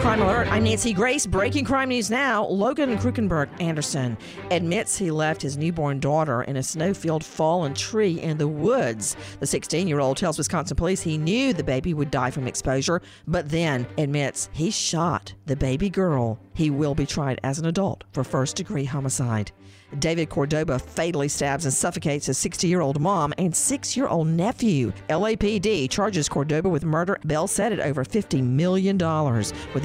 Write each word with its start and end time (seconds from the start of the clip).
Crime 0.00 0.22
Alert. 0.22 0.50
I'm 0.50 0.64
Nancy 0.64 0.94
Grace. 0.94 1.26
Breaking 1.26 1.62
crime 1.62 1.90
news 1.90 2.10
now. 2.10 2.46
Logan 2.46 2.96
Krukenberg 2.96 3.50
Anderson 3.60 4.16
admits 4.50 4.96
he 4.96 5.10
left 5.10 5.42
his 5.42 5.58
newborn 5.58 6.00
daughter 6.00 6.40
in 6.44 6.56
a 6.56 6.62
snowfield 6.62 7.22
fallen 7.22 7.74
tree 7.74 8.18
in 8.18 8.38
the 8.38 8.48
woods. 8.48 9.14
The 9.40 9.46
16 9.46 9.86
year 9.86 10.00
old 10.00 10.16
tells 10.16 10.38
Wisconsin 10.38 10.74
police 10.74 11.02
he 11.02 11.18
knew 11.18 11.52
the 11.52 11.62
baby 11.62 11.92
would 11.92 12.10
die 12.10 12.30
from 12.30 12.48
exposure, 12.48 13.02
but 13.28 13.50
then 13.50 13.86
admits 13.98 14.48
he 14.54 14.70
shot 14.70 15.34
the 15.44 15.54
baby 15.54 15.90
girl. 15.90 16.38
He 16.54 16.70
will 16.70 16.94
be 16.94 17.04
tried 17.04 17.38
as 17.44 17.58
an 17.58 17.66
adult 17.66 18.04
for 18.12 18.24
first 18.24 18.56
degree 18.56 18.86
homicide. 18.86 19.52
David 19.98 20.28
Cordoba 20.28 20.78
fatally 20.78 21.28
stabs 21.28 21.64
and 21.64 21.74
suffocates 21.74 22.26
his 22.26 22.38
60 22.38 22.68
year 22.68 22.80
old 22.80 23.00
mom 23.00 23.34
and 23.38 23.54
six 23.54 23.96
year 23.96 24.06
old 24.06 24.28
nephew. 24.28 24.92
LAPD 25.08 25.90
charges 25.90 26.28
Cordoba 26.28 26.68
with 26.68 26.84
murder, 26.84 27.18
Bell 27.24 27.48
said 27.48 27.72
it 27.72 27.80
over 27.80 28.04
$50 28.04 28.42
million. 28.42 28.96
With 28.98 29.82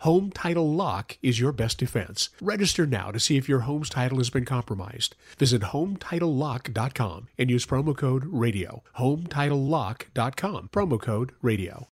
Home 0.00 0.30
Title 0.30 0.74
Lock 0.74 1.18
is 1.20 1.38
your 1.38 1.52
best 1.52 1.76
defense. 1.76 2.30
Register 2.40 2.86
now 2.86 3.10
to 3.10 3.20
see 3.20 3.36
if 3.36 3.50
your 3.50 3.60
home's 3.60 3.90
title 3.90 4.16
has 4.16 4.30
been 4.30 4.46
compromised. 4.46 5.14
Visit 5.36 5.60
HometitleLock.com 5.60 7.28
and 7.36 7.50
use 7.50 7.66
promo 7.66 7.94
code 7.94 8.24
RADIO. 8.24 8.82
HometitleLock.com, 8.96 10.70
promo 10.72 10.98
code 10.98 11.32
RADIO. 11.42 11.90